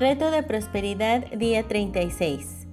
[0.00, 2.66] Reto de Prosperidad, día 36.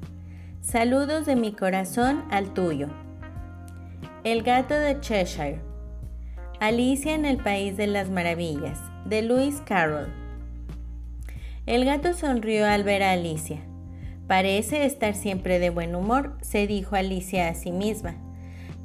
[0.62, 2.88] Saludos de mi corazón al tuyo.
[4.24, 5.60] El gato de Cheshire.
[6.62, 10.08] Alicia en el País de las Maravillas, de Lewis Carroll.
[11.66, 13.60] El gato sonrió al ver a Alicia.
[14.28, 18.16] Parece estar siempre de buen humor, se dijo Alicia a sí misma.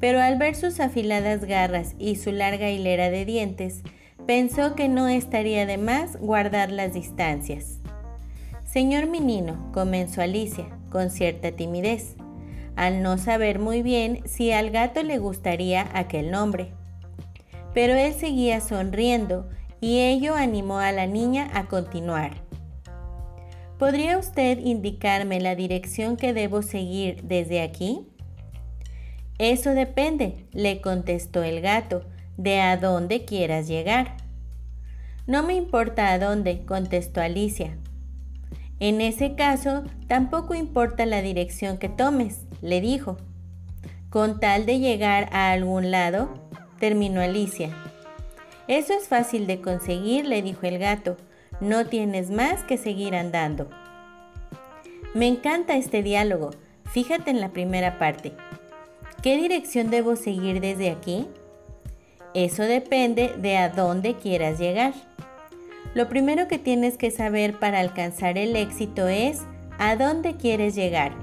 [0.01, 3.83] Pero al ver sus afiladas garras y su larga hilera de dientes,
[4.27, 7.79] pensó que no estaría de más guardar las distancias.
[8.73, 12.15] Señor Minino, comenzó Alicia, con cierta timidez,
[12.75, 16.71] al no saber muy bien si al gato le gustaría aquel nombre.
[17.75, 19.47] Pero él seguía sonriendo
[19.79, 22.41] y ello animó a la niña a continuar.
[23.77, 28.07] ¿Podría usted indicarme la dirección que debo seguir desde aquí?
[29.37, 32.05] Eso depende, le contestó el gato,
[32.37, 34.17] de a dónde quieras llegar.
[35.27, 37.77] No me importa a dónde, contestó Alicia,
[38.79, 43.17] en ese caso, tampoco importa la dirección que tomes, le dijo.
[44.09, 46.29] Con tal de llegar a algún lado,
[46.79, 47.75] terminó Alicia.
[48.67, 51.17] Eso es fácil de conseguir, le dijo el gato.
[51.59, 53.69] No tienes más que seguir andando.
[55.13, 56.51] Me encanta este diálogo.
[56.85, 58.33] Fíjate en la primera parte.
[59.21, 61.27] ¿Qué dirección debo seguir desde aquí?
[62.33, 64.93] Eso depende de a dónde quieras llegar.
[65.93, 69.41] Lo primero que tienes que saber para alcanzar el éxito es
[69.77, 71.13] a dónde quieres llegar,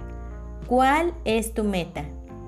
[0.69, 2.05] cuál es tu meta.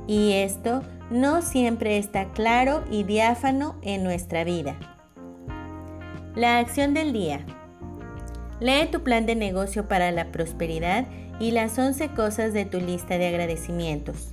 [0.07, 4.77] Y esto no siempre está claro y diáfano en nuestra vida.
[6.37, 7.45] La acción del día.
[8.61, 11.07] Lee tu plan de negocio para la prosperidad
[11.41, 14.33] y las 11 cosas de tu lista de agradecimientos.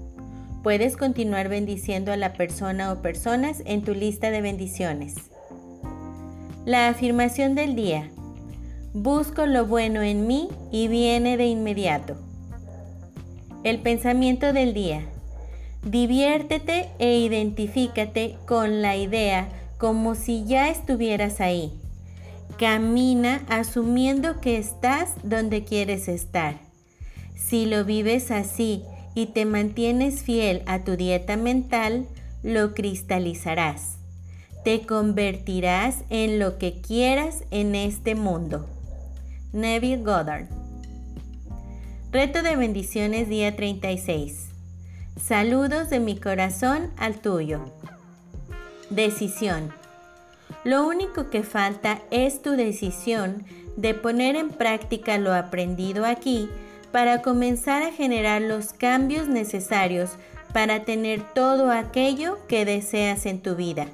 [0.63, 5.15] Puedes continuar bendiciendo a la persona o personas en tu lista de bendiciones.
[6.65, 8.11] La afirmación del día.
[8.93, 12.15] Busco lo bueno en mí y viene de inmediato.
[13.63, 15.01] El pensamiento del día.
[15.83, 21.73] Diviértete e identifícate con la idea como si ya estuvieras ahí.
[22.59, 26.59] Camina asumiendo que estás donde quieres estar.
[27.35, 28.83] Si lo vives así
[29.13, 32.07] y te mantienes fiel a tu dieta mental,
[32.43, 33.97] lo cristalizarás.
[34.63, 38.67] Te convertirás en lo que quieras en este mundo.
[39.53, 40.47] Neville Goddard.
[42.11, 44.49] Reto de bendiciones día 36.
[45.19, 47.65] Saludos de mi corazón al tuyo.
[48.89, 49.71] Decisión.
[50.63, 53.45] Lo único que falta es tu decisión
[53.77, 56.49] de poner en práctica lo aprendido aquí
[56.91, 60.11] para comenzar a generar los cambios necesarios
[60.53, 63.87] para tener todo aquello que deseas en tu vida.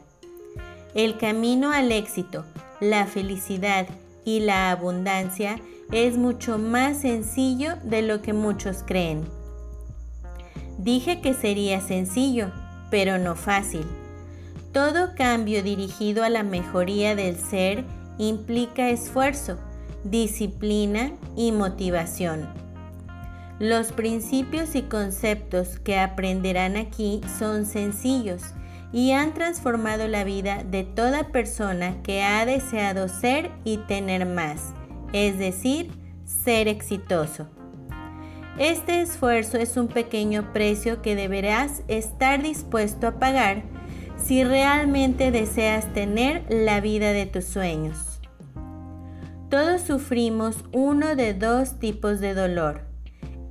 [0.95, 2.45] El camino al éxito,
[2.79, 3.87] la felicidad
[4.25, 5.59] y la abundancia
[5.91, 9.23] es mucho más sencillo de lo que muchos creen.
[10.77, 12.51] Dije que sería sencillo,
[12.89, 13.85] pero no fácil.
[14.73, 17.83] Todo cambio dirigido a la mejoría del ser
[18.17, 19.57] implica esfuerzo,
[20.03, 22.66] disciplina y motivación.
[23.59, 28.43] Los principios y conceptos que aprenderán aquí son sencillos
[28.93, 34.73] y han transformado la vida de toda persona que ha deseado ser y tener más,
[35.11, 35.89] es decir,
[36.23, 37.47] ser exitoso.
[38.59, 43.63] Este esfuerzo es un pequeño precio que deberás estar dispuesto a pagar
[44.23, 48.19] si realmente deseas tener la vida de tus sueños.
[49.49, 52.86] Todos sufrimos uno de dos tipos de dolor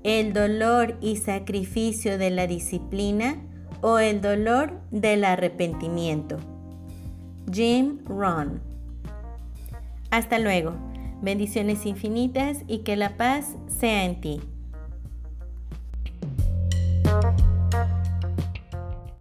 [0.06, 3.42] el dolor y sacrificio de la disciplina
[3.80, 6.38] o el dolor del arrepentimiento.
[7.52, 8.62] Jim Ron.
[10.12, 10.74] Hasta luego.
[11.22, 14.40] Bendiciones infinitas y que la paz sea en ti.